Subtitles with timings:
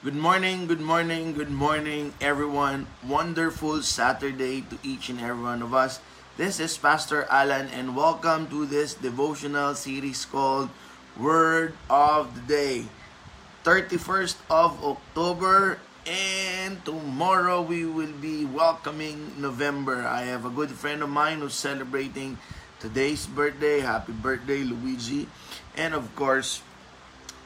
[0.00, 2.88] Good morning, good morning, good morning, everyone.
[3.04, 6.00] Wonderful Saturday to each and every one of us.
[6.40, 10.72] This is Pastor Alan, and welcome to this devotional series called
[11.20, 12.88] Word of the Day.
[13.60, 15.76] 31st of October,
[16.08, 20.08] and tomorrow we will be welcoming November.
[20.08, 22.40] I have a good friend of mine who's celebrating
[22.80, 23.84] today's birthday.
[23.84, 25.28] Happy birthday, Luigi.
[25.76, 26.64] And of course,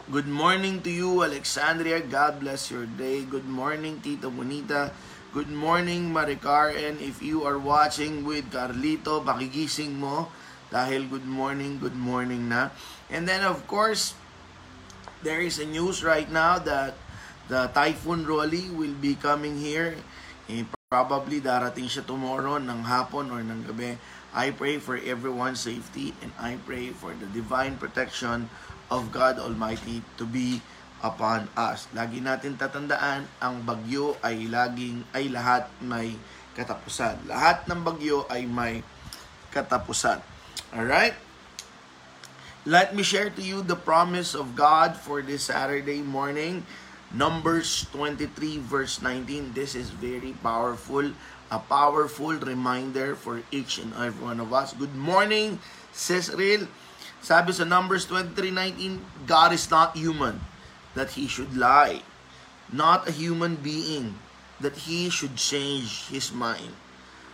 [0.05, 2.05] Good morning to you, Alexandria.
[2.05, 3.25] God bless your day.
[3.25, 4.93] Good morning, Tita Bonita.
[5.33, 6.77] Good morning, Maricar.
[6.77, 10.29] And if you are watching with Carlito, pakigising mo.
[10.69, 12.69] Dahil good morning, good morning na.
[13.09, 14.13] And then, of course,
[15.25, 17.01] there is a news right now that
[17.49, 19.97] the Typhoon Rolly will be coming here.
[20.95, 23.99] Probably darating siya tomorrow ng hapon or ng gabi.
[24.31, 28.47] I pray for everyone's safety and I pray for the divine protection
[28.95, 30.63] of God Almighty to be
[31.03, 31.91] upon us.
[31.99, 36.15] Lagi natin tatandaan, ang bagyo ay laging ay lahat may
[36.55, 37.27] katapusan.
[37.27, 38.87] Lahat ng bagyo ay may
[39.51, 40.23] katapusan.
[40.79, 41.19] All right?
[42.63, 46.63] Let me share to you the promise of God for this Saturday morning.
[47.15, 49.55] Numbers 23 verse 19.
[49.55, 51.15] This is very powerful.
[51.55, 54.75] A powerful reminder for each and every one of us.
[54.75, 55.63] Good morning,
[55.95, 56.67] Cecil.
[57.23, 58.99] Sabi sa Numbers 23:19,
[59.31, 60.43] God is not human
[60.99, 62.03] that he should lie,
[62.75, 64.19] not a human being
[64.59, 66.75] that he should change his mind.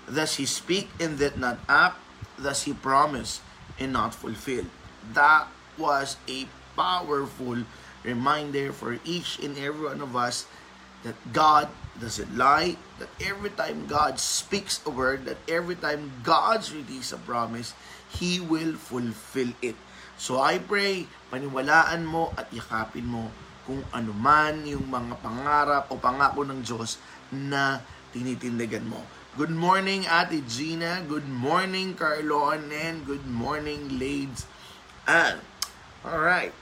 [0.05, 1.97] Thus he speak and did not act,
[2.37, 3.41] thus he promise
[3.81, 4.69] and not fulfill.
[5.17, 5.49] That
[5.81, 6.45] was a
[6.77, 7.65] powerful
[8.03, 10.47] reminder for each and every one of us
[11.03, 16.73] that God doesn't lie, that every time God speaks a word, that every time God's
[16.73, 17.73] release a promise,
[18.13, 19.77] He will fulfill it.
[20.21, 23.33] So I pray, paniwalaan mo at yakapin mo
[23.65, 27.01] kung ano man yung mga pangarap o pangako ng Diyos
[27.33, 27.81] na
[28.13, 29.01] tinitindigan mo.
[29.39, 31.01] Good morning, Ate Gina.
[31.07, 32.69] Good morning, Carlon.
[32.69, 34.45] And good morning, Lades.
[35.09, 35.41] And,
[36.05, 36.53] alright.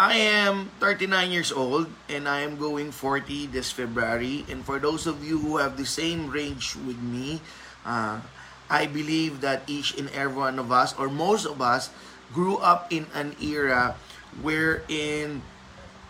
[0.00, 4.48] I am 39 years old and I am going 40 this February.
[4.48, 7.44] And for those of you who have the same range with me,
[7.84, 8.24] uh,
[8.72, 11.92] I believe that each and every one of us, or most of us,
[12.32, 13.92] grew up in an era
[14.40, 15.44] wherein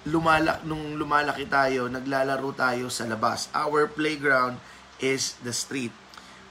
[0.06, 3.50] lumalak nung lumalaki tayo, naglalaro tayo sa labas.
[3.58, 4.62] Our playground
[5.02, 5.90] is the street.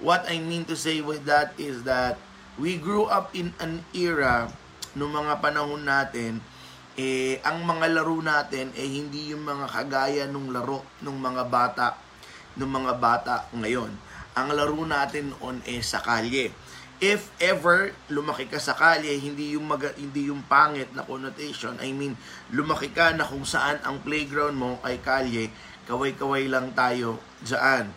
[0.03, 2.19] What I mean to say with that is that
[2.59, 4.51] we grew up in an era
[4.91, 6.44] nung mga panahon natin
[7.00, 11.96] eh, ang mga laro natin eh hindi yung mga kagaya nung laro nung mga bata
[12.60, 13.88] nung mga bata ngayon.
[14.36, 16.52] Ang laro natin noon eh sa kalye.
[17.00, 21.80] If ever lumaki ka sa kalye, hindi yung mag, hindi yung pangit na connotation.
[21.80, 22.20] I mean,
[22.52, 25.48] lumaki ka na kung saan ang playground mo ay kalye,
[25.88, 27.88] kaway-kaway lang tayo diyan.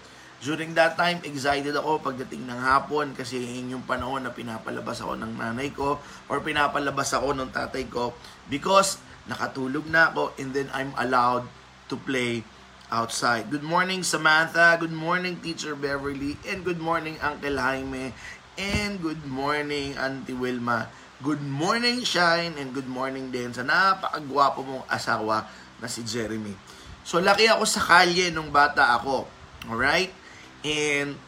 [0.42, 5.14] During that time, excited ako pagdating ng hapon kasi yun yung panahon na pinapalabas ako
[5.14, 8.10] ng nanay ko or pinapalabas ako ng tatay ko
[8.50, 8.98] because
[9.30, 11.46] nakatulog na ako and then I'm allowed
[11.86, 12.42] to play
[12.90, 13.54] outside.
[13.54, 14.74] Good morning, Samantha.
[14.82, 16.34] Good morning, Teacher Beverly.
[16.42, 18.10] And good morning, Uncle Jaime.
[18.58, 20.90] And good morning, Auntie Wilma.
[21.22, 22.58] Good morning, Shine.
[22.58, 25.46] And good morning din sa napakagwapo mong asawa
[25.78, 26.58] na si Jeremy.
[27.06, 29.30] So, laki ako sa kalye nung bata ako.
[29.70, 30.21] Alright?
[30.62, 31.18] And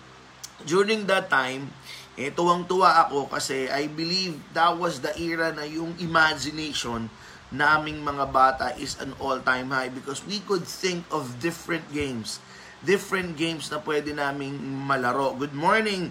[0.62, 1.70] during that time,
[2.14, 7.10] eh, tuwang-tuwa ako kasi I believe that was the era na yung imagination
[7.54, 12.42] naming mga bata is an all-time high because we could think of different games.
[12.82, 15.34] Different games na pwede naming malaro.
[15.38, 16.10] Good morning,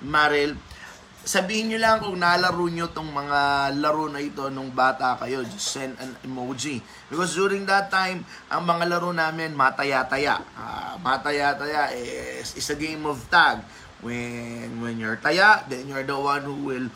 [0.00, 0.56] Maril.
[1.28, 5.44] Sabihin nyo lang kung nalaro nyo tong mga laro na ito nung bata kayo.
[5.44, 6.80] Just send an emoji.
[7.12, 10.40] Because during that time, ang mga laro namin, mataya-taya.
[10.56, 13.60] Uh, mataya-taya is, is a game of tag.
[14.00, 16.88] When, when you're taya, then you're the one who will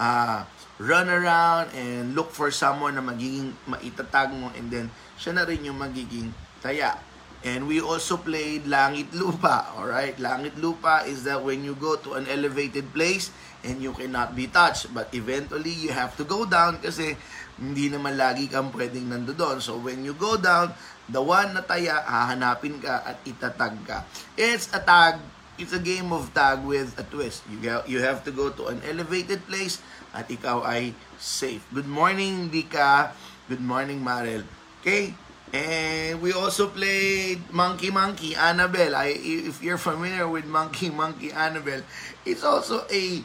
[0.00, 0.48] uh,
[0.80, 4.88] run around and look for someone na magiging maitatag mo and then
[5.20, 6.32] siya na rin yung magiging
[6.64, 6.96] taya.
[7.44, 10.16] And we also played Langit Lupa, alright?
[10.16, 13.28] Langit Lupa is that when you go to an elevated place
[13.64, 14.92] and you cannot be touched.
[14.92, 17.16] But eventually, you have to go down kasi
[17.56, 19.58] hindi naman lagi kang pwedeng nandoon.
[19.64, 20.76] So when you go down,
[21.08, 24.04] the one na taya, hahanapin ka at itatag ka.
[24.36, 25.20] It's a tag,
[25.56, 27.44] it's a game of tag with a twist.
[27.48, 29.80] You, you have to go to an elevated place
[30.12, 31.64] at ikaw ay safe.
[31.72, 33.12] Good morning, Dika.
[33.48, 34.44] Good morning, Marel.
[34.80, 35.14] Okay?
[35.54, 38.98] And we also played Monkey Monkey Annabelle.
[38.98, 41.86] I, if you're familiar with Monkey Monkey Annabelle,
[42.26, 43.22] it's also a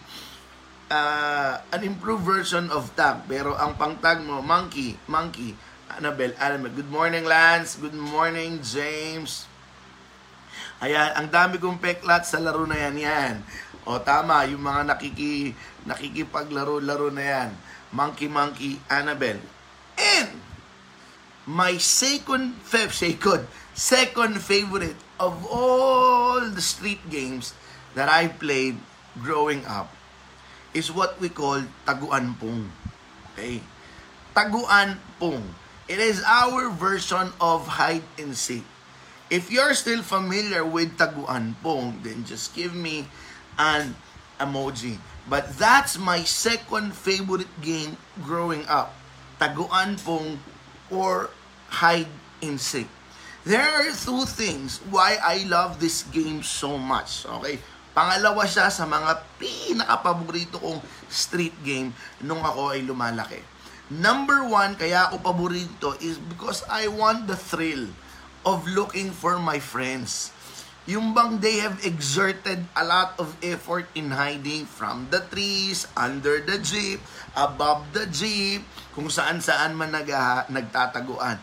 [0.89, 3.23] uh, an improved version of tag.
[3.29, 5.55] Pero ang pang-tag mo, monkey, monkey,
[5.89, 6.75] Annabelle, Annabelle.
[6.75, 7.77] Good morning, Lance.
[7.77, 9.45] Good morning, James.
[10.81, 12.95] Ayan, ang dami kong peklat sa laro na yan.
[12.99, 13.35] Yan.
[13.89, 15.53] O tama, yung mga nakiki,
[15.85, 17.49] nakikipaglaro-laro na yan.
[17.89, 19.41] Monkey Monkey, Annabelle.
[19.97, 20.39] And
[21.49, 27.57] my second, fifth, second, second favorite of all the street games
[27.97, 28.77] that I played
[29.19, 29.98] growing up
[30.73, 32.71] is what we call taguan pong.
[33.33, 33.61] Okay?
[34.35, 35.55] Taguan pong.
[35.89, 38.61] It is our version of hide and seek.
[39.29, 43.05] If you're still familiar with Taguan Pong, then just give me
[43.57, 43.93] an
[44.41, 44.97] emoji.
[45.29, 48.97] But that's my second favorite game growing up.
[49.37, 50.41] Taguan Pong
[50.89, 51.29] or
[51.69, 52.09] Hide
[52.41, 52.89] and Seek.
[53.45, 57.25] There are two things why I love this game so much.
[57.25, 57.61] Okay?
[57.91, 61.89] Pangalawa siya sa mga pinaka-paborito kong street game
[62.21, 63.41] nung ako ay lumalaki.
[63.89, 67.89] Number one, kaya ako paborito is because I want the thrill
[68.45, 70.29] of looking for my friends.
[70.89, 76.41] Yung bang they have exerted a lot of effort in hiding from the trees, under
[76.41, 77.01] the jeep,
[77.37, 80.09] above the jeep, kung saan saan man nag,
[80.49, 81.37] nagtataguan.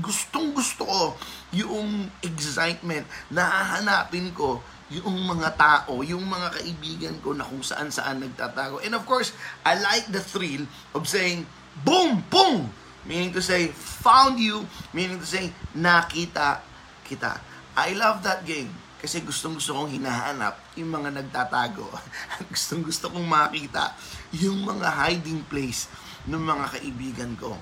[0.00, 1.02] Gustong gusto ko
[1.52, 4.60] yung excitement na hahanapin ko
[4.92, 8.84] yung mga tao, yung mga kaibigan ko na kung saan saan nagtatago.
[8.84, 9.32] And of course,
[9.64, 11.48] I like the thrill of saying,
[11.80, 12.68] boom, boom,
[13.02, 14.62] Meaning to say, found you.
[14.94, 16.62] Meaning to say, nakita
[17.02, 17.42] kita.
[17.74, 18.70] I love that game.
[19.02, 21.90] Kasi gustong gusto kong hinahanap yung mga nagtatago.
[22.52, 23.98] gustong gusto kong makita
[24.38, 25.90] yung mga hiding place
[26.30, 27.58] ng mga kaibigan ko.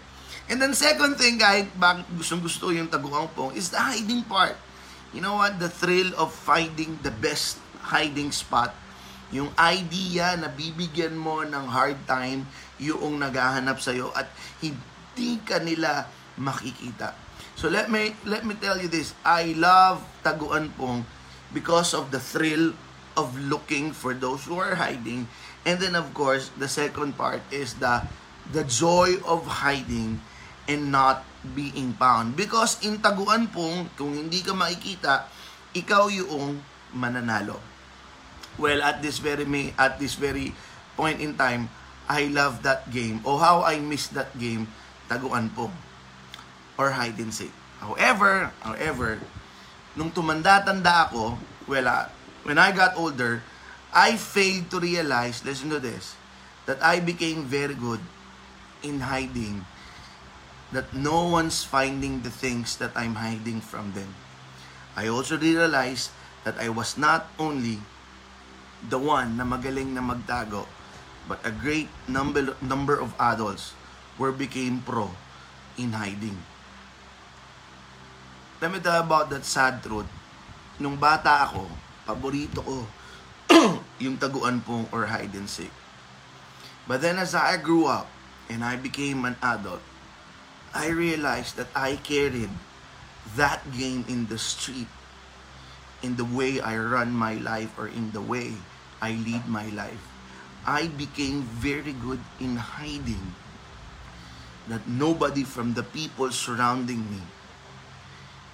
[0.53, 4.53] And then second thing, kahit bakit gustong gusto yung taguang pong, is the hiding part.
[5.11, 5.59] You know what?
[5.59, 8.75] The thrill of finding the best hiding spot.
[9.31, 12.47] Yung idea na bibigyan mo ng hard time
[12.83, 14.27] yung naghahanap sa'yo at
[14.59, 16.09] hindi ka nila
[16.41, 17.15] makikita.
[17.55, 19.13] So let me let me tell you this.
[19.21, 21.05] I love Taguan Pong
[21.53, 22.73] because of the thrill
[23.21, 25.29] of looking for those who are hiding.
[25.69, 28.09] And then of course, the second part is the
[28.49, 30.25] the joy of hiding
[30.65, 32.37] and not being found.
[32.37, 35.29] Because in Taguan Pong, kung hindi ka makikita,
[35.73, 36.61] ikaw yung
[36.93, 37.59] mananalo.
[38.61, 39.47] Well, at this very
[39.79, 40.53] at this very
[40.99, 41.73] point in time,
[42.11, 43.23] I love that game.
[43.23, 44.69] Oh, how I miss that game
[45.11, 45.71] taguan po
[46.79, 47.53] or hide and seek.
[47.83, 49.19] However, however,
[49.99, 51.35] nung tumanda-tanda ako,
[51.67, 52.07] well, uh,
[52.47, 53.43] when I got older,
[53.91, 56.15] I failed to realize, listen to this,
[56.65, 57.99] that I became very good
[58.87, 59.67] in hiding,
[60.71, 64.15] that no one's finding the things that I'm hiding from them.
[64.95, 66.11] I also realized
[66.45, 67.83] that I was not only
[68.87, 70.67] the one na magaling na magtago,
[71.29, 73.75] but a great number number of adults
[74.17, 75.11] were became pro
[75.77, 76.39] in hiding.
[78.61, 80.09] Let me tell about that sad truth.
[80.81, 81.65] Nung bata ako,
[82.05, 82.79] paborito ko
[84.05, 85.73] yung taguan pong or hide and seek.
[86.85, 88.09] But then as I grew up
[88.49, 89.81] and I became an adult,
[90.75, 92.51] I realized that I carried
[93.37, 94.89] that game in the street,
[96.03, 98.55] in the way I run my life or in the way
[99.03, 100.07] I lead my life.
[100.67, 103.35] I became very good in hiding
[104.69, 107.23] that nobody from the people surrounding me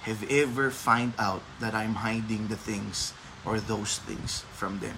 [0.07, 4.97] have ever find out that I'm hiding the things or those things from them.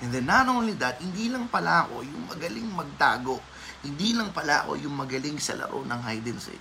[0.00, 3.40] And then not only that, hindi lang pala ako yung magaling magtago.
[3.86, 6.58] Hindi lang pala ako yung magaling sa laro ng hide and seek.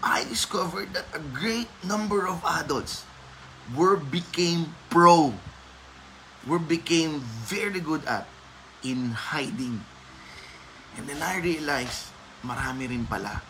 [0.00, 3.04] I discovered that a great number of adults
[3.76, 5.36] were became pro.
[6.48, 8.24] Were became very good at
[8.80, 9.84] in hiding.
[10.96, 12.12] And then I realized
[12.44, 13.44] marami rin pala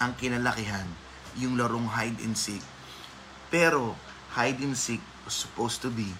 [0.00, 0.88] ang kinalakihan
[1.36, 2.64] yung larong hide and seek.
[3.48, 3.96] Pero
[4.36, 6.12] hide and seek was supposed to be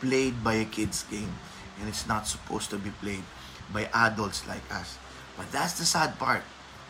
[0.00, 1.32] played by a kid's game
[1.80, 3.24] and it's not supposed to be played
[3.72, 4.96] by adults like us.
[5.36, 6.42] But that's the sad part.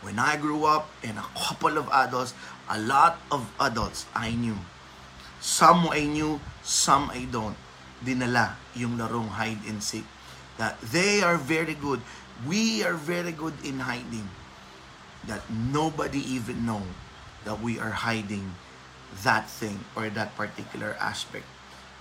[0.03, 2.35] When I grew up and a couple of adults,
[2.71, 4.57] a lot of adults I knew.
[5.41, 7.59] Some I knew, some I don't.
[8.03, 10.07] Dinala yung larong hide and seek.
[10.59, 12.01] That they are very good.
[12.47, 14.29] We are very good in hiding
[15.27, 16.83] that nobody even know
[17.45, 18.55] that we are hiding
[19.23, 21.47] that thing or that particular aspect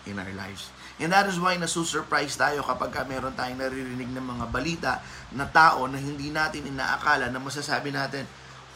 [0.05, 0.69] in our lives.
[0.95, 4.93] And that is why nasusurprise tayo kapag ka meron tayong naririnig ng mga balita
[5.35, 8.23] na tao na hindi natin inaakala na masasabi natin,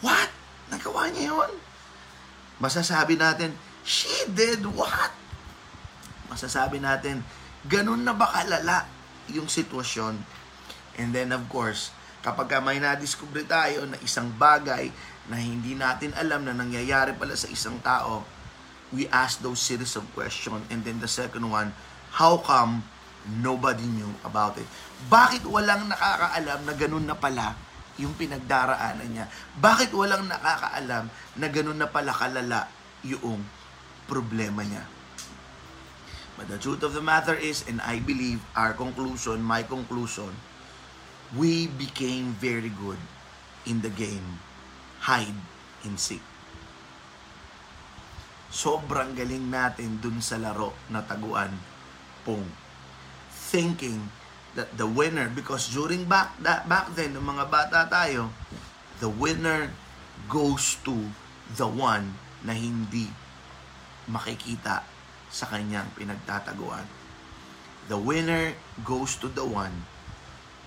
[0.03, 0.27] What?
[0.67, 1.51] Nagawa niya yun?
[2.59, 3.55] Masasabi natin,
[3.87, 5.15] She did what?
[6.27, 7.23] Masasabi natin,
[7.65, 8.85] ganun na ba kalala
[9.31, 10.19] yung sitwasyon?
[10.99, 14.91] And then of course, kapag may nadiskubre tayo na isang bagay
[15.31, 18.27] na hindi natin alam na nangyayari pala sa isang tao,
[18.93, 20.65] we ask those series of questions.
[20.69, 21.73] And then the second one,
[22.13, 22.83] how come
[23.41, 24.65] nobody knew about it?
[25.07, 27.53] Bakit walang nakakaalam na ganun na pala
[27.99, 29.25] yung pinagdaraanan niya?
[29.59, 32.65] Bakit walang nakakaalam na ganun na pala kalala
[33.05, 33.45] yung
[34.09, 34.83] problema niya?
[36.39, 40.31] But the truth of the matter is, and I believe our conclusion, my conclusion,
[41.35, 42.97] we became very good
[43.67, 44.39] in the game
[45.03, 45.35] hide
[45.83, 46.23] and seek.
[48.49, 51.53] Sobrang galing natin dun sa laro na taguan
[52.25, 52.45] pong
[53.29, 54.09] thinking
[54.57, 58.33] that the winner because during back that back then ng mga bata tayo
[58.97, 59.69] the winner
[60.27, 61.13] goes to
[61.55, 63.09] the one na hindi
[64.09, 64.83] makikita
[65.29, 66.83] sa kanyang pinagtataguan.
[67.89, 69.85] The winner goes to the one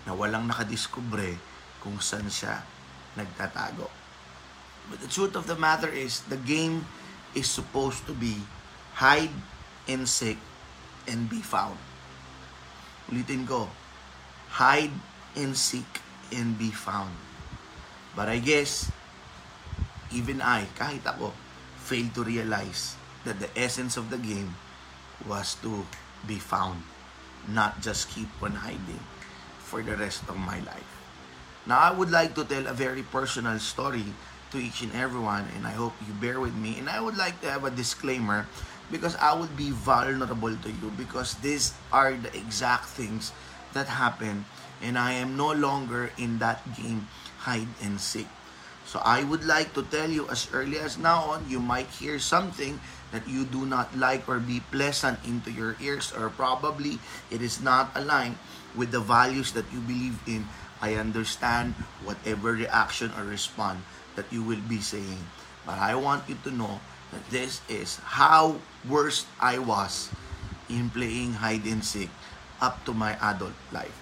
[0.06, 1.38] na walang nakadiskubre
[1.82, 2.62] kung saan siya
[3.18, 3.90] nagtatago.
[4.90, 6.86] But the truth of the matter is, the game
[7.34, 8.36] is supposed to be
[8.94, 9.32] hide
[9.88, 10.38] and seek
[11.08, 11.78] and be found.
[13.10, 13.68] Ulitin ko,
[14.48, 14.92] hide
[15.36, 17.12] and seek and be found.
[18.14, 18.92] But I guess,
[20.12, 21.32] even I, kahit ako,
[21.80, 24.54] failed to realize that the essence of the game
[25.24, 25.86] was to
[26.26, 26.82] be found,
[27.48, 29.00] not just keep on hiding
[29.58, 30.92] for the rest of my life.
[31.64, 34.04] Now, I would like to tell a very personal story
[34.52, 36.76] to each and everyone, and I hope you bear with me.
[36.78, 38.46] And I would like to have a disclaimer
[38.92, 43.32] because I would be vulnerable to you because these are the exact things
[43.72, 44.44] that happen,
[44.84, 47.08] and I am no longer in that game
[47.48, 48.28] hide and seek.
[48.84, 52.20] So I would like to tell you as early as now on, you might hear
[52.20, 52.76] something
[53.08, 57.60] that you do not like or be pleasant into your ears or probably it is
[57.60, 58.36] not aligned
[58.76, 60.48] with the values that you believe in,
[60.80, 61.72] I understand
[62.04, 63.80] whatever reaction or response
[64.14, 65.22] that you will be saying.
[65.66, 66.80] But I want you to know
[67.12, 70.10] that this is how worst I was
[70.68, 72.10] in playing hide and seek
[72.60, 73.94] up to my adult life.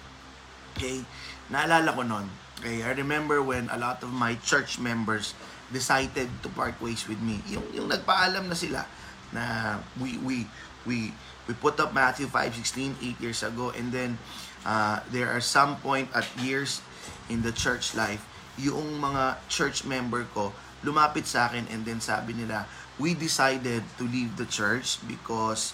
[0.73, 1.03] Okay?
[1.51, 2.27] Naalala ko noon.
[2.61, 5.33] Okay, I remember when a lot of my church members
[5.73, 7.41] decided to part ways with me.
[7.49, 8.85] Yung, yung nagpaalam na sila
[9.33, 10.45] na we we
[10.85, 11.09] we
[11.47, 14.19] we put up Matthew 5:16 8 years ago and then
[14.67, 16.83] uh, there are some point at years
[17.31, 18.21] in the church life
[18.61, 20.53] yung mga church member ko
[20.85, 22.65] lumapit sa akin and then sabi nila
[23.01, 25.73] we decided to leave the church because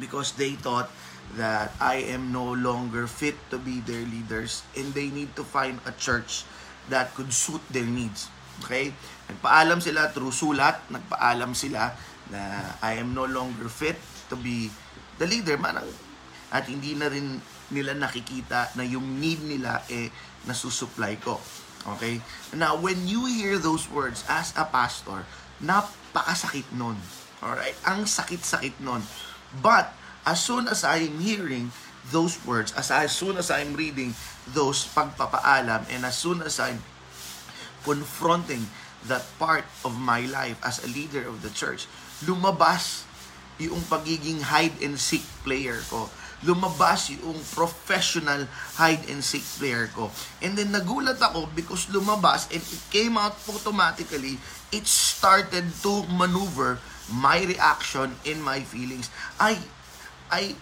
[0.00, 0.88] because they thought
[1.36, 5.80] that I am no longer fit to be their leaders and they need to find
[5.88, 6.44] a church
[6.92, 8.28] that could suit their needs.
[8.62, 8.92] Okay?
[9.32, 11.96] Nagpaalam sila through sulat, nagpaalam sila
[12.28, 12.40] na
[12.84, 13.96] I am no longer fit
[14.28, 14.68] to be
[15.16, 15.56] the leader.
[15.56, 15.88] Manang,
[16.52, 17.40] at hindi na rin
[17.72, 20.12] nila nakikita na yung need nila eh
[20.44, 21.40] nasusupply ko.
[21.84, 22.20] Okay?
[22.56, 25.28] Now, when you hear those words as a pastor,
[25.60, 26.96] napakasakit nun.
[27.44, 27.76] Alright?
[27.84, 29.04] Ang sakit-sakit nun.
[29.60, 29.92] But,
[30.24, 31.70] as soon as I'm hearing
[32.10, 34.16] those words, as, as soon as I'm reading
[34.48, 36.80] those pagpapaalam, and as soon as I'm
[37.84, 38.68] confronting
[39.04, 41.84] that part of my life as a leader of the church,
[42.24, 43.04] lumabas
[43.60, 46.10] yung pagiging hide and seek player ko.
[46.44, 48.44] Lumabas yung professional
[48.76, 50.12] hide and seek player ko.
[50.44, 54.36] And then nagulat ako because lumabas and it came out automatically.
[54.68, 59.08] It started to maneuver my reaction and my feelings.
[59.40, 59.56] I,
[60.28, 60.54] I,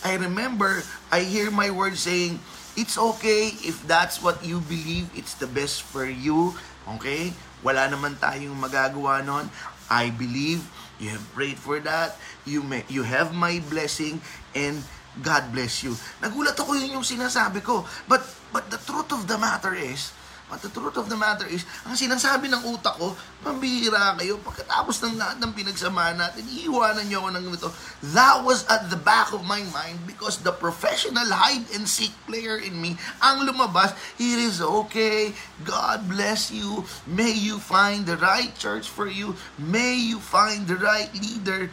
[0.00, 2.40] I remember, I hear my words saying,
[2.72, 6.56] it's okay if that's what you believe, it's the best for you.
[6.96, 7.36] Okay?
[7.60, 9.52] Wala naman tayong magagawa nun.
[9.92, 10.64] I believe
[11.02, 12.14] You have prayed for that.
[12.46, 14.22] You may, you have my blessing
[14.54, 14.86] and
[15.20, 15.92] God bless you.
[16.24, 17.84] Nagulat ako yun yung sinasabi ko.
[18.08, 20.16] But but the truth of the matter is,
[20.52, 25.00] But the truth of the matter is, ang sinasabi ng utak ko, pambihira kayo, pagkatapos
[25.00, 27.72] ng lahat ng pinagsamahan natin, iiwanan niyo ako ng ito.
[28.12, 32.60] That was at the back of my mind because the professional hide and seek player
[32.60, 35.32] in me, ang lumabas, it is okay,
[35.64, 40.76] God bless you, may you find the right church for you, may you find the
[40.76, 41.72] right leader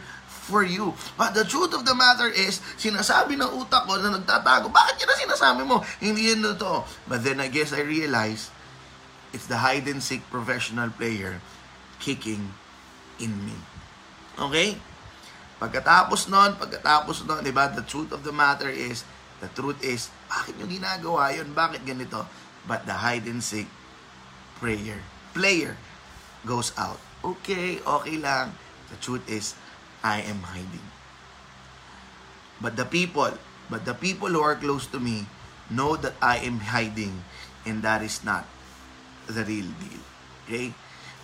[0.50, 0.90] for you.
[1.14, 5.06] But the truth of the matter is, sinasabi ng utak ko na nagtatago, bakit yun
[5.06, 5.86] na sinasabi mo?
[6.02, 6.82] Hindi yan to.
[7.06, 8.50] But then I guess I realized,
[9.30, 11.38] It's the hide and seek professional player
[12.02, 12.50] kicking
[13.22, 13.54] in me.
[14.34, 14.74] Okay?
[15.62, 19.06] Pagkatapos nun, pagkatapos nun, di ba, the truth of the matter is,
[19.38, 21.54] the truth is, bakit nyo ginagawa yun?
[21.54, 22.26] Bakit ganito?
[22.66, 23.70] But the hide and seek
[24.58, 24.98] prayer,
[25.30, 25.78] player
[26.42, 26.98] goes out.
[27.22, 28.56] Okay, okay lang.
[28.90, 29.54] The truth is,
[30.00, 30.86] I am hiding.
[32.60, 33.32] But the people,
[33.72, 35.24] but the people who are close to me,
[35.72, 37.24] know that I am hiding
[37.64, 38.44] and that is not
[39.30, 40.02] the real deal.
[40.44, 40.74] Okay?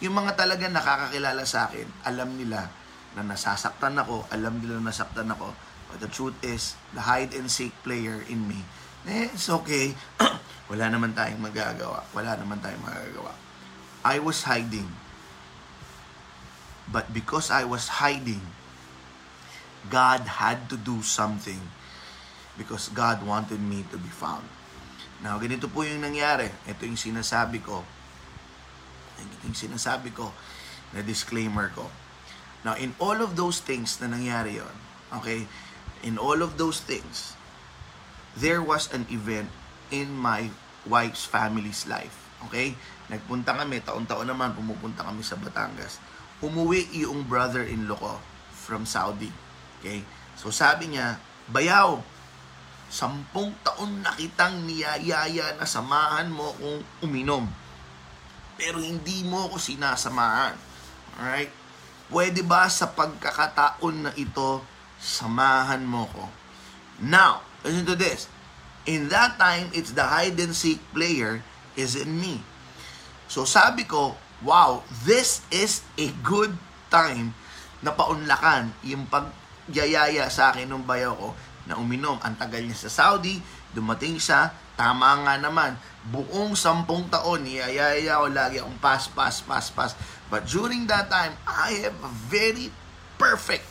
[0.01, 2.69] Yung mga talaga nakakakilala sa akin, alam nila
[3.17, 5.53] na nasasaktan ako, alam nila na nasaktan ako.
[5.89, 8.61] But the truth is, the hide and seek player in me,
[9.07, 9.95] eh, it's okay.
[10.71, 12.03] Wala naman tayong magagawa.
[12.11, 13.33] Wala naman tayong magagawa.
[14.03, 14.91] I was hiding.
[16.91, 18.43] But because I was hiding,
[19.87, 21.61] God had to do something
[22.57, 24.45] because God wanted me to be found.
[25.25, 26.53] Now, ganito po yung nangyari.
[26.69, 27.85] Ito yung sinasabi ko.
[29.17, 30.33] Ito yung sinasabi ko
[30.93, 31.89] na disclaimer ko.
[32.67, 34.75] Now, in all of those things na nangyari yon,
[35.15, 35.47] okay,
[36.03, 37.39] in all of those things,
[38.37, 39.49] there was an event
[39.89, 40.51] in my
[40.85, 42.27] wife's family's life.
[42.51, 42.77] Okay?
[43.09, 46.03] Nagpunta kami, taon-taon naman, pumupunta kami sa Batangas.
[46.45, 48.15] Umuwi yung brother-in-law ko
[48.53, 49.46] from Saudi.
[49.79, 50.05] Okay?
[50.37, 52.03] So sabi niya, Bayaw,
[52.91, 57.47] sampung taon na kitang niyayaya na samahan mo kung uminom.
[58.59, 60.59] Pero hindi mo ko sinasamahan.
[61.19, 61.53] Alright?
[62.11, 64.63] Pwede ba sa pagkakataon na ito,
[64.99, 66.25] samahan mo ko?
[67.03, 68.31] Now, listen to this.
[68.87, 71.43] In that time, it's the hide and seek player
[71.75, 72.43] is in me.
[73.27, 74.15] So sabi ko,
[74.47, 76.55] wow, this is a good
[76.89, 77.35] time
[77.83, 79.11] na paunlakan yung
[79.67, 81.31] pagyayaya sa akin ng bayaw ko
[81.67, 82.17] na uminom.
[82.23, 83.43] Ang tagal niya sa Saudi,
[83.75, 85.75] dumating siya, tama nga naman,
[86.07, 89.93] buong sampung taon, niyayaya ko lagi akong pass, pass, pass, pass.
[90.31, 92.71] But during that time, I have a very
[93.19, 93.67] perfect,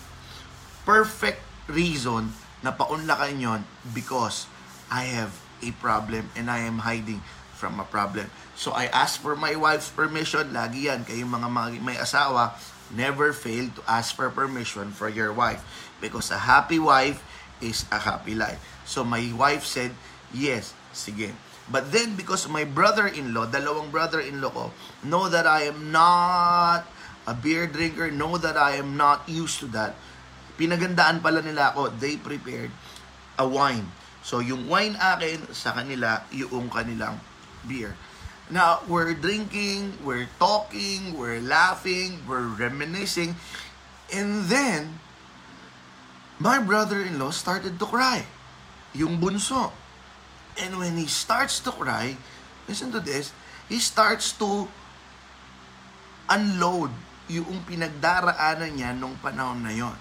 [0.84, 1.40] perfect
[1.72, 3.62] reason na paunlakan yon
[3.96, 4.52] because
[4.92, 5.32] I have
[5.64, 7.24] a problem and I am hiding
[7.56, 8.28] from a problem.
[8.60, 10.52] So I ask for my wife's permission.
[10.52, 11.48] Lagi yan, kayong mga
[11.80, 12.60] may asawa,
[12.94, 15.64] never fail to ask for permission for your wife.
[16.02, 17.24] Because a happy wife
[17.62, 18.60] is a happy life.
[18.86, 19.92] So my wife said,
[20.34, 21.34] yes, sige.
[21.66, 24.66] But then because my brother-in-law, dalawang brother-in-law ko,
[25.02, 26.86] know that I am not
[27.26, 29.98] a beer drinker, know that I am not used to that.
[30.62, 32.70] Pinagandaan pala nila ako, they prepared
[33.42, 33.90] a wine.
[34.22, 37.18] So, yung wine akin, sa kanila, yung kanilang
[37.66, 37.98] beer.
[38.46, 43.34] Now, we're drinking, we're talking, we're laughing, we're reminiscing,
[44.14, 45.02] and then,
[46.38, 48.22] my brother-in-law started to cry.
[48.94, 49.74] Yung bunso.
[50.62, 52.16] And when he starts to cry,
[52.70, 53.34] listen to this,
[53.66, 54.70] he starts to
[56.30, 56.94] unload
[57.26, 59.98] yung pinagdaraanan niya nung panahon na yon.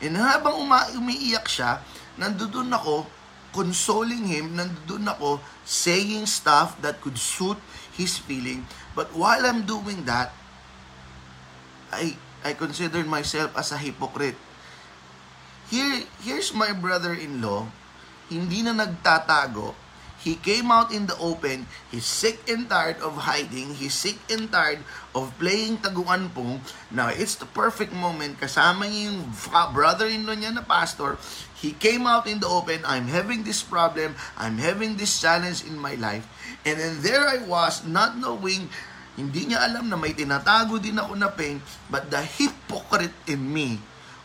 [0.00, 1.84] And habang uma- umiiyak siya,
[2.16, 3.04] nandoon ako
[3.52, 7.60] consoling him, nandun ako saying stuff that could suit
[7.94, 8.66] his feeling.
[8.96, 10.32] But while I'm doing that,
[11.92, 14.36] I I consider myself as a hypocrite.
[15.72, 17.64] Here, here's my brother-in-law,
[18.28, 19.72] hindi na nagtatago,
[20.22, 21.66] He came out in the open.
[21.90, 23.74] He's sick and tired of hiding.
[23.74, 24.86] He's sick and tired
[25.18, 26.62] of playing taguan pong.
[26.94, 28.38] Now, it's the perfect moment.
[28.38, 29.34] Kasama niya yung
[29.74, 31.18] brother-in-law niya na pastor.
[31.58, 32.86] He came out in the open.
[32.86, 34.14] I'm having this problem.
[34.38, 36.22] I'm having this challenge in my life.
[36.62, 38.70] And then there I was, not knowing,
[39.18, 41.58] hindi niya alam na may tinatago din ako na pain.
[41.90, 43.82] But the hypocrite in me,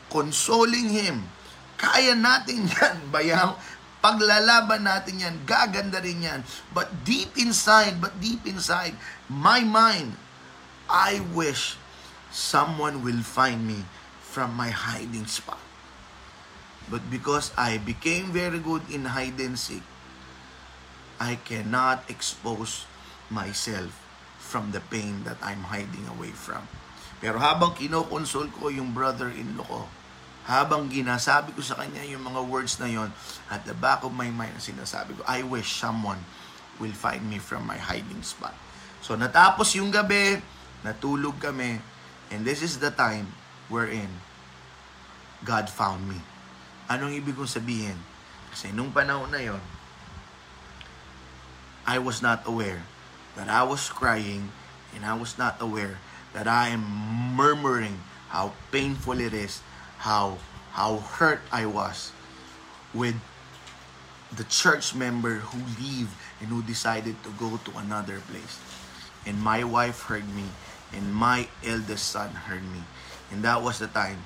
[0.08, 1.26] consoling him.
[1.78, 3.58] Kaya natin yan, bayang
[3.97, 6.41] Paglalaban natin yan, gaganda rin yan.
[6.69, 8.93] But deep inside, but deep inside,
[9.26, 10.13] my mind,
[10.86, 11.76] I wish
[12.30, 13.89] someone will find me
[14.21, 15.60] from my hiding spot.
[16.88, 19.84] But because I became very good in hide and seek,
[21.17, 22.86] I cannot expose
[23.34, 23.93] myself
[24.38, 26.69] from the pain that I'm hiding away from.
[27.17, 29.84] Pero habang kinokonsol ko yung brother-in-law ko,
[30.47, 33.12] habang ginasabi ko sa kanya yung mga words na yon
[33.51, 36.23] at the back of my mind sinasabi ko, I wish someone
[36.80, 38.56] will find me from my hiding spot.
[39.03, 40.39] So natapos yung gabi,
[40.88, 41.84] natulog kami,
[42.32, 43.34] and this is the time
[43.67, 44.08] wherein
[45.43, 46.21] God found me.
[46.88, 47.99] Anong ibig kong sabihin?
[48.53, 49.60] Kasi nung panahon na yon,
[51.88, 52.84] I was not aware
[53.39, 54.52] that I was crying
[54.93, 55.97] and I was not aware
[56.34, 56.84] that I am
[57.34, 59.63] murmuring how painful it is
[59.97, 60.38] how
[60.76, 62.12] how hurt I was
[62.93, 63.15] with
[64.36, 68.60] the church member who leave and who decided to go to another place.
[69.26, 70.45] And my wife heard me,
[70.93, 72.84] and my eldest son heard me.
[73.32, 74.23] And that was the time,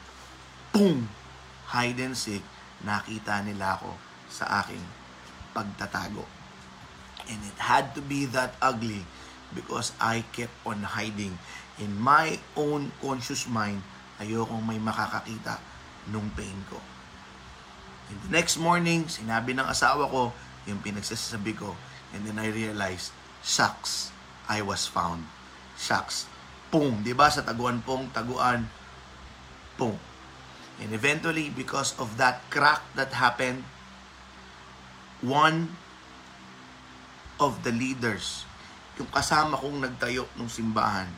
[0.73, 1.09] boom,
[1.65, 2.43] hide and seek,
[2.85, 3.95] nakita nila ako
[4.29, 4.83] sa aking
[5.53, 6.40] pagtatago.
[7.29, 9.05] And it had to be that ugly
[9.53, 11.37] because I kept on hiding.
[11.77, 13.83] In my own conscious mind,
[14.21, 15.59] ayokong may makakakita
[16.09, 16.79] nung pain ko.
[18.11, 20.35] And the next morning, sinabi ng asawa ko,
[20.67, 21.73] yung pinagsasabi ko.
[22.11, 24.11] And then I realized, shucks,
[24.51, 25.25] I was found.
[25.79, 26.27] Shucks.
[26.69, 27.31] Pung, di ba?
[27.31, 28.67] Sa taguan pong, taguan,
[29.79, 29.95] pung.
[30.81, 33.63] And eventually, because of that crack that happened,
[35.23, 35.77] one
[37.41, 38.45] of the leaders,
[39.01, 41.09] yung kasama kong nagtayo ng simbahan,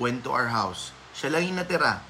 [0.00, 0.96] went to our house.
[1.12, 2.00] Siya lang yung natira.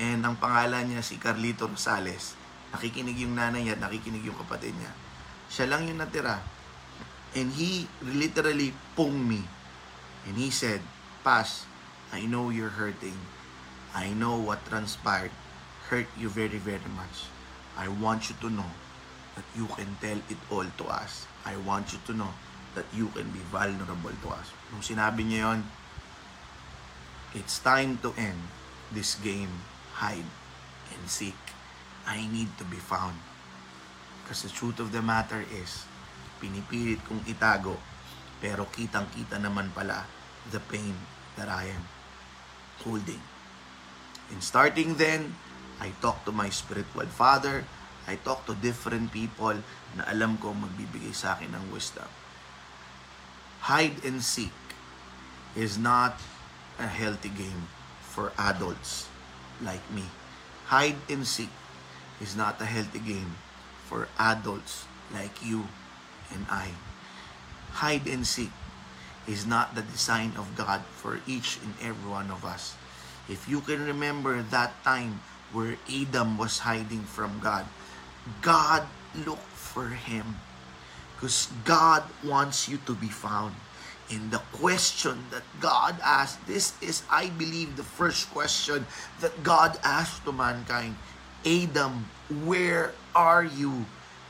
[0.00, 2.32] And ang pangalan niya si Carlito Rosales.
[2.72, 4.92] Nakikinig yung nanay niya, nakikinig yung kapatid niya.
[5.52, 6.40] Siya lang yung natira.
[7.36, 9.44] And he literally pung me.
[10.24, 10.80] And he said,
[11.20, 11.68] Pas,
[12.16, 13.16] I know you're hurting.
[13.92, 15.32] I know what transpired
[15.88, 17.30] hurt you very, very much.
[17.78, 18.70] I want you to know
[19.38, 21.26] that you can tell it all to us.
[21.44, 22.32] I want you to know
[22.76, 24.52] that you can be vulnerable to us.
[24.70, 25.60] Nung sinabi niya yon,
[27.32, 28.38] it's time to end
[28.92, 29.50] this game,
[29.96, 30.28] hide
[30.92, 31.36] and seek.
[32.06, 33.18] I need to be found.
[34.22, 35.88] Because the truth of the matter is,
[36.38, 37.80] pinipilit kong itago,
[38.38, 40.04] pero kitang-kita naman pala
[40.52, 40.94] the pain
[41.34, 41.84] that I am
[42.84, 43.22] holding.
[44.30, 45.34] And starting then,
[45.80, 47.64] I talk to my spiritual father,
[48.06, 49.58] I talk to different people
[49.98, 52.06] na alam ko magbibigay sa akin ng wisdom.
[53.66, 54.54] Hide and seek
[55.58, 56.22] is not
[56.78, 57.66] a healthy game
[57.98, 59.10] for adults
[59.58, 60.06] like me.
[60.70, 61.50] Hide and seek
[62.22, 63.34] is not a healthy game
[63.90, 65.66] for adults like you
[66.30, 66.78] and I.
[67.82, 68.54] Hide and seek
[69.26, 72.78] is not the design of God for each and every one of us.
[73.26, 77.66] If you can remember that time where Adam was hiding from God,
[78.46, 78.86] God
[79.26, 80.38] looked for him
[81.16, 83.56] because God wants you to be found.
[84.06, 88.86] And the question that God asked, this is, I believe, the first question
[89.18, 90.94] that God asked to mankind
[91.42, 92.06] Adam,
[92.44, 93.86] where are you?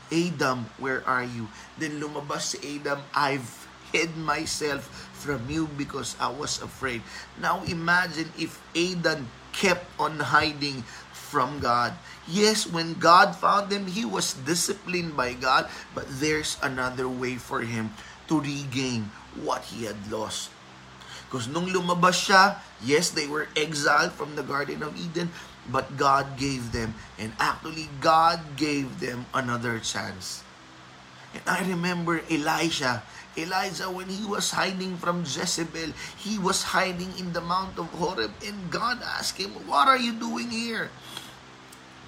[0.09, 1.49] Adam, where are you?
[1.77, 7.01] Then lumabas si Adam, I've hid myself from you because I was afraid.
[7.41, 10.85] Now imagine if Adam kept on hiding
[11.27, 11.91] from God.
[12.23, 17.61] Yes, when God found him, he was disciplined by God, but there's another way for
[17.61, 17.91] him
[18.31, 19.11] to regain
[19.43, 20.55] what he had lost.
[21.27, 25.27] Because nung lumabas siya, yes, they were exiled from the Garden of Eden,
[25.67, 30.47] but God gave them, and actually God gave them another chance.
[31.35, 33.03] And I remember Elijah,
[33.35, 38.31] Elijah, when he was hiding from Jezebel, he was hiding in the Mount of Horeb,
[38.41, 40.89] and God asked him, What are you doing here?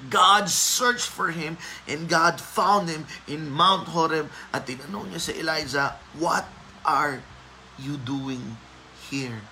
[0.07, 5.33] God searched for him and God found him in Mount Horeb at tinanong niya sa
[5.35, 6.47] Elijah, What
[6.87, 7.19] are
[7.75, 8.55] you doing
[9.11, 9.43] here?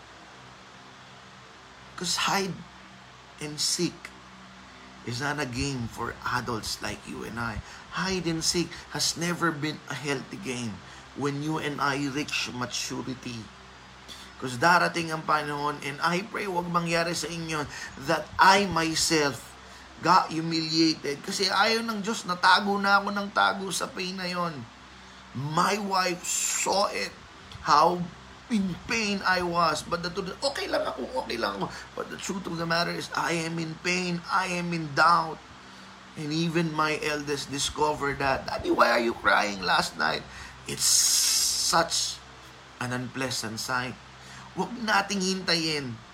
[1.92, 2.56] Because hide
[3.44, 3.96] and seek
[5.04, 7.60] is not a game for adults like you and I.
[7.98, 10.80] Hide and seek has never been a healthy game
[11.16, 13.42] when you and I reach maturity.
[14.38, 17.66] Because darating ang panahon, and I pray wag mangyari sa inyo
[18.06, 19.47] that I myself
[20.02, 21.22] got humiliated.
[21.26, 24.54] Kasi ayaw ng Diyos, natago na ako ng tago sa pain na yon.
[25.38, 27.14] My wife saw it,
[27.66, 28.02] how
[28.50, 29.84] in pain I was.
[29.84, 31.68] But the truth, okay lang ako, okay lang ako.
[31.98, 35.42] But the truth of the matter is, I am in pain, I am in doubt.
[36.18, 40.26] And even my eldest discovered that, Daddy, why are you crying last night?
[40.66, 40.88] It's
[41.68, 42.18] such
[42.82, 43.94] an unpleasant sight.
[44.58, 46.07] Huwag nating hintayin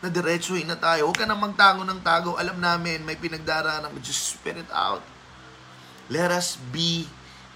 [0.00, 1.08] na diretsuhin na tayo.
[1.08, 2.36] Huwag ka nang magtago ng tago.
[2.40, 3.92] Alam namin, may pinagdaraanan.
[4.00, 5.04] Just spit it out.
[6.08, 7.06] Let us be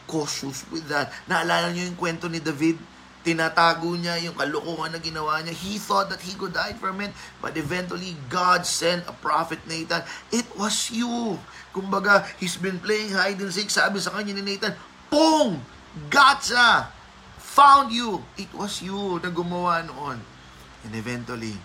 [0.04, 1.10] cautious with that.
[1.24, 2.76] Naalala niyo yung kwento ni David?
[3.24, 5.56] Tinatago niya yung kalokohan na ginawa niya.
[5.56, 7.16] He thought that he could hide from it.
[7.40, 10.04] But eventually, God sent a prophet Nathan.
[10.28, 11.40] It was you.
[11.72, 13.72] Kumbaga, he's been playing hide and seek.
[13.72, 14.76] Sabi sa kanya ni Nathan,
[15.08, 15.64] Pong!
[16.12, 16.92] Gotcha!
[17.56, 18.20] Found you!
[18.36, 20.20] It was you na gumawa noon.
[20.84, 21.56] And eventually,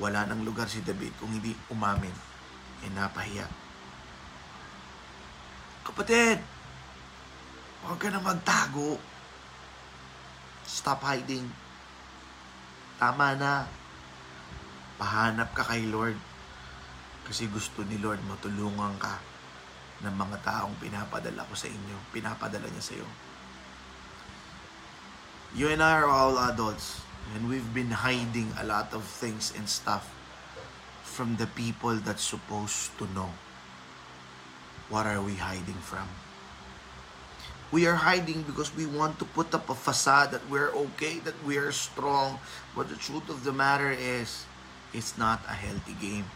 [0.00, 2.16] wala nang lugar si David kung hindi umamin.
[2.80, 3.44] E napahiya.
[5.84, 6.40] Kapatid,
[7.84, 8.96] huwag ka na magtago.
[10.64, 11.44] Stop hiding.
[12.96, 13.68] Tama na.
[14.96, 16.16] Pahanap ka kay Lord.
[17.28, 19.20] Kasi gusto ni Lord matulungan ka
[20.00, 21.96] ng mga taong pinapadala ko sa inyo.
[22.08, 23.08] Pinapadala niya sa iyo.
[25.52, 27.09] You and I are all adults.
[27.34, 30.14] And we've been hiding a lot of things and stuff
[31.02, 33.30] from the people that's supposed to know.
[34.88, 36.08] What are we hiding from?
[37.70, 41.38] We are hiding because we want to put up a facade that we're okay, that
[41.46, 42.40] we are strong.
[42.74, 44.46] But the truth of the matter is,
[44.92, 46.26] it's not a healthy game.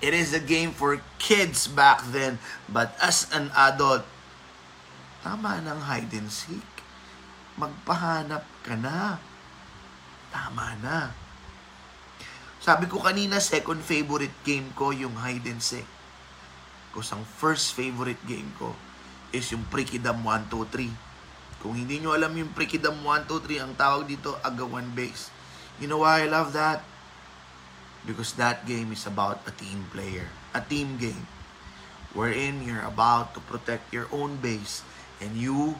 [0.00, 2.38] It is a game for kids back then.
[2.68, 4.08] But as an adult,
[5.20, 6.78] tama ng hide and seek.
[7.58, 9.18] magpahanap ka na.
[10.28, 11.12] Tama na.
[12.58, 15.86] Sabi ko kanina, second favorite game ko yung hide and seek.
[16.90, 18.74] Because ang first favorite game ko
[19.32, 21.62] is yung Prikidam 1, 2, 3.
[21.64, 25.32] Kung hindi nyo alam yung Prikidam 1, 2, 3, ang tawag dito, agawan base.
[25.78, 26.82] You know why I love that?
[28.02, 31.26] Because that game is about a team player, a team game,
[32.16, 34.82] wherein you're about to protect your own base
[35.20, 35.78] and you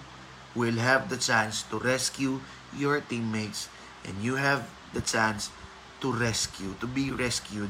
[0.54, 2.42] will have the chance to rescue
[2.74, 3.70] your teammates
[4.08, 4.64] and you have
[4.96, 5.52] the chance
[6.00, 7.68] to rescue, to be rescued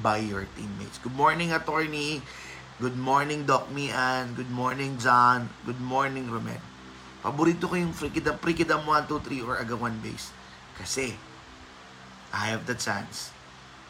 [0.00, 0.96] by your teammates.
[0.98, 2.24] Good morning, attorney.
[2.80, 4.32] Good morning, Doc Mian.
[4.32, 5.52] Good morning, John.
[5.68, 6.58] Good morning, Romen.
[7.20, 10.32] Paborito ko yung Frikidam, Frikidam 1, 2, 3 or Agawan base.
[10.80, 11.14] Kasi,
[12.34, 13.30] I have the chance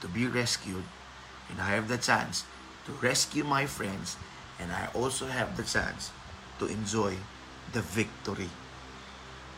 [0.02, 0.84] to be rescued
[1.48, 2.44] and I have the chance
[2.84, 4.20] to rescue my friends
[4.60, 6.12] and I also have the chance
[6.60, 7.16] to enjoy
[7.72, 8.52] the victory.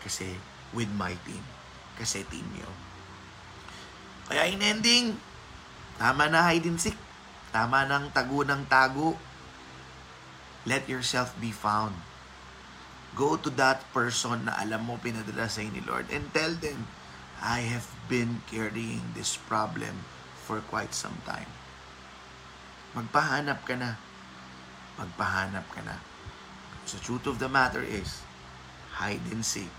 [0.01, 0.39] Kasi
[0.71, 1.43] with my team.
[2.01, 2.77] Yun.
[4.27, 5.17] Kaya in ending,
[5.97, 6.99] tama na hide and seek.
[7.55, 9.17] Tama ng tago ng tago.
[10.67, 11.95] Let yourself be found.
[13.17, 16.91] Go to that person na alam mo pinadala sa ni Lord and tell them,
[17.41, 20.05] I have been carrying this problem
[20.45, 21.49] for quite some time.
[22.93, 23.97] Magpahanap ka na.
[25.01, 25.97] Magpahanap ka na.
[26.85, 28.25] So, truth of the matter is,
[28.97, 29.73] hide and seek.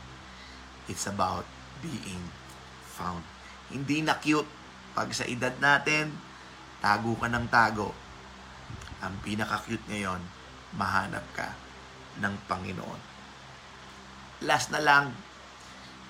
[0.88, 1.46] It's about
[1.84, 2.24] being
[2.84, 3.24] found.
[3.70, 4.48] Hindi na cute
[4.98, 6.10] pag sa edad natin,
[6.82, 7.94] tago ka ng tago.
[8.98, 10.18] Ang pinaka-cute ngayon,
[10.74, 11.54] mahanap ka
[12.18, 13.02] ng Panginoon.
[14.42, 15.14] Last na lang,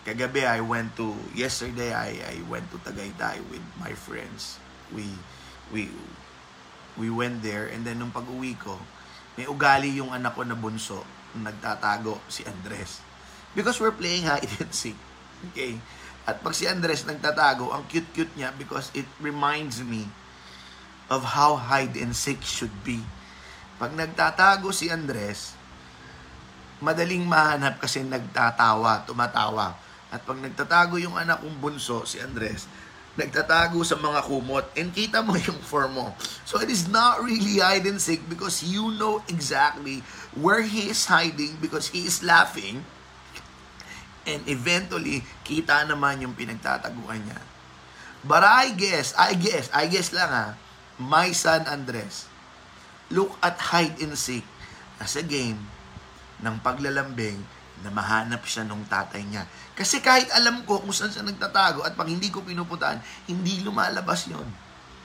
[0.08, 4.56] kagabi I went to, yesterday I, I went to Tagaytay with my friends.
[4.96, 5.04] We,
[5.76, 5.92] we,
[6.96, 8.80] we went there and then nung pag-uwi ko,
[9.36, 11.04] may ugali yung anak ko na bunso,
[11.36, 13.04] nagtatago si Andres.
[13.52, 14.96] Because we're playing hide and seek.
[15.52, 15.78] Okay?
[16.28, 20.04] At pag si Andres nagtatago, ang cute-cute niya because it reminds me
[21.08, 23.00] of how hide and seek should be.
[23.80, 25.56] Pag nagtatago si Andres,
[26.84, 29.80] madaling mahanap kasi nagtatawa, tumatawa.
[30.12, 32.68] At pag nagtatago yung anak kong bunso, si Andres,
[33.18, 36.08] nagtatago sa mga kumot and kita mo yung form mo.
[36.46, 40.06] So it is not really hide and seek because you know exactly
[40.38, 42.86] where he is hiding because he is laughing
[44.28, 47.40] and eventually kita naman yung pinagtataguan niya.
[48.28, 50.48] But I guess, I guess, I guess lang ha,
[51.00, 52.28] my son Andres,
[53.08, 54.44] look at hide and seek
[55.00, 55.64] as a game
[56.44, 57.40] ng paglalambing
[57.86, 59.48] na mahanap siya ng tatay niya.
[59.78, 63.00] Kasi kahit alam ko kung saan siya nagtatago at pag hindi ko pinuputaan,
[63.32, 64.46] hindi lumalabas yon.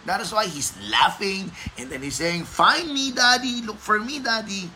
[0.02, 1.46] That is why he's laughing
[1.78, 3.62] and then he's saying, Find me, daddy.
[3.62, 4.66] Look for me, daddy.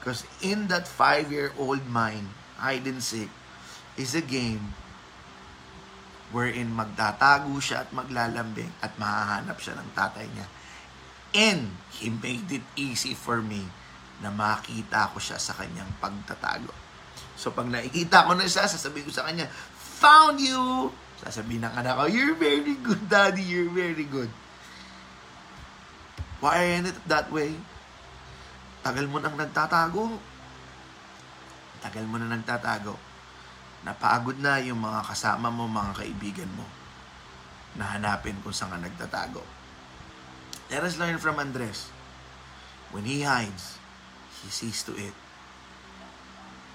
[0.00, 2.26] Because in that five-year-old mind,
[2.58, 3.30] hide and seek
[3.94, 4.74] is a game
[6.34, 10.46] wherein magtatago siya at maglalambing at mahahanap siya ng tatay niya.
[11.34, 13.70] And he made it easy for me
[14.18, 16.74] na makita ko siya sa kanyang pagtatago.
[17.38, 19.46] So pag nakikita ko na siya, sasabihin ko sa kanya,
[20.02, 20.90] Found you!
[21.22, 23.46] Sasabihin ng anak ko, You're very good, daddy.
[23.46, 24.30] You're very good.
[26.42, 27.54] Why are it that way?
[28.82, 30.18] Tagal mo nang nagtatago.
[31.78, 33.13] Tagal mo na nagtatago
[33.84, 36.64] napagod na yung mga kasama mo, mga kaibigan mo,
[37.76, 39.44] na hanapin kung saan ka nagtatago.
[40.72, 41.92] Let us learn from Andres.
[42.90, 43.76] When he hides,
[44.40, 45.12] he sees to it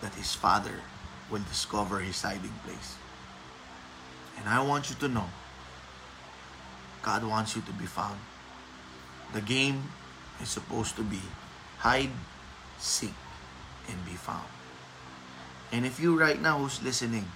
[0.05, 0.85] that his father
[1.33, 2.95] will discover his hiding place.
[4.37, 5.27] And I want you to know,
[7.01, 8.19] God wants you to be found.
[9.33, 9.89] The game
[10.41, 11.21] is supposed to be
[11.79, 12.13] hide,
[12.77, 13.15] seek,
[13.87, 14.58] and be found.
[15.69, 17.29] And if you right now who's listening,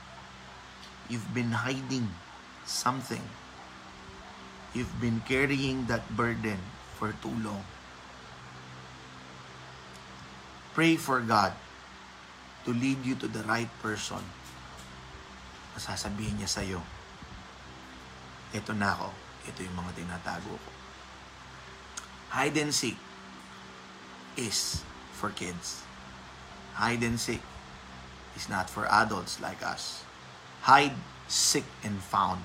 [1.10, 2.10] you've been hiding
[2.65, 3.22] something.
[4.74, 6.58] You've been carrying that burden
[6.98, 7.62] for too long.
[10.74, 11.54] Pray for God
[12.65, 14.26] to lead you to the right person.
[15.78, 16.82] Masasabihin niya sa'yo,
[18.50, 19.10] ito na ako,
[19.46, 20.72] ito yung mga tinatago ko.
[22.34, 22.98] Hide and seek
[24.34, 24.82] is
[25.13, 25.86] for kids.
[26.74, 27.46] Hide and seek
[28.36, 30.04] is not for adults like us.
[30.65, 30.98] Hide,
[31.30, 32.41] seek, and found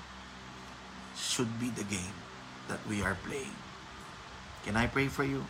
[1.16, 2.14] should be the game
[2.68, 3.54] that we are playing.
[4.62, 5.46] Can I pray for you?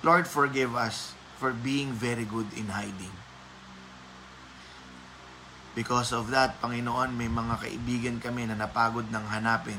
[0.00, 3.12] Lord, forgive us for being very good in hiding.
[5.76, 9.78] Because of that, Panginoon, may mga kaibigan kami na napagod ng hanapin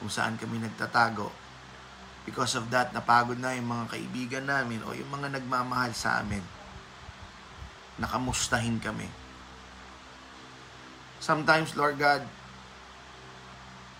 [0.00, 1.30] kung saan kami nagtatago.
[2.24, 6.59] Because of that, napagod na yung mga kaibigan namin o yung mga nagmamahal sa amin
[8.00, 9.06] nakamustahin kami.
[11.20, 12.24] Sometimes, Lord God,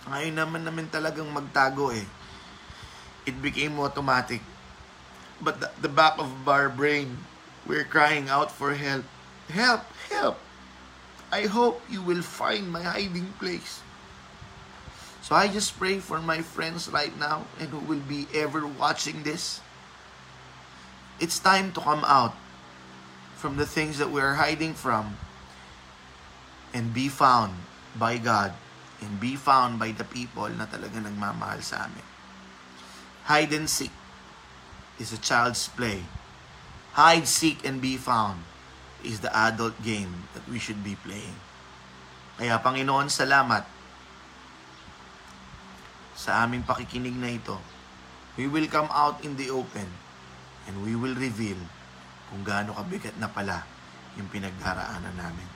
[0.09, 2.09] ngayon naman namin talagang magtago eh.
[3.29, 4.41] It became automatic.
[5.45, 7.21] But the, the back of our brain,
[7.69, 9.05] we're crying out for help.
[9.53, 9.85] Help!
[10.09, 10.41] Help!
[11.29, 13.85] I hope you will find my hiding place.
[15.21, 19.23] So I just pray for my friends right now and who will be ever watching
[19.23, 19.61] this.
[21.21, 22.33] It's time to come out
[23.41, 25.17] from the things that we are hiding from
[26.77, 27.57] and be found
[27.97, 28.53] by God
[29.01, 32.05] and be found by the people na talaga nagmamahal sa amin.
[33.25, 33.91] Hide and seek
[35.01, 36.05] is a child's play.
[36.93, 38.45] Hide, seek, and be found
[39.01, 41.39] is the adult game that we should be playing.
[42.37, 43.65] Kaya Panginoon, salamat
[46.13, 47.57] sa aming pakikinig na ito.
[48.37, 49.89] We will come out in the open
[50.69, 51.57] and we will reveal
[52.31, 53.67] kung gaano kabigat na pala
[54.15, 55.49] yung pinagdaraanan namin.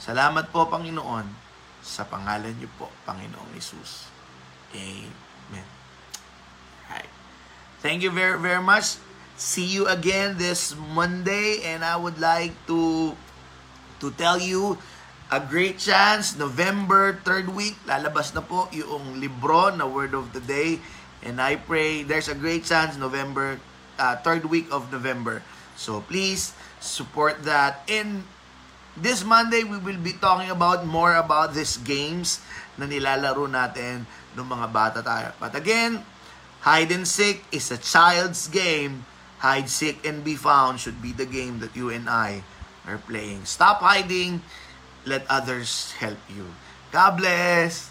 [0.00, 1.26] Salamat po, Panginoon,
[1.84, 4.08] sa pangalan niyo po, Panginoong Isus.
[4.72, 5.66] Amen.
[6.88, 7.12] Right.
[7.82, 8.96] Thank you very, very much.
[9.40, 13.12] See you again this Monday and I would like to
[14.04, 14.76] to tell you
[15.32, 20.44] a great chance November 3rd week lalabas na po yung libro na word of the
[20.44, 20.76] day
[21.24, 23.56] and I pray there's a great chance November
[23.96, 25.40] uh, third week of November
[25.80, 28.20] so please support that and
[29.00, 32.44] this Monday we will be talking about more about these games
[32.76, 34.04] na nilalaro natin
[34.36, 36.04] ng mga bata tayo but again
[36.60, 39.08] hide and seek is a child's game
[39.40, 42.44] hide, seek, and be found should be the game that you and I
[42.86, 43.44] are playing.
[43.48, 44.44] Stop hiding.
[45.04, 46.44] Let others help you.
[46.92, 47.89] God bless.